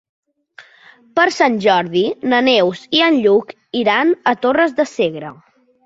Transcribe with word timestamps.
Per 1.19 1.25
Sant 1.35 1.59
Jordi 1.67 2.03
na 2.33 2.41
Neus 2.49 2.83
i 3.01 3.07
en 3.11 3.23
Lluc 3.27 3.57
iran 3.85 4.19
a 4.35 4.39
Torres 4.47 4.79
de 4.83 4.93
Segre. 4.99 5.37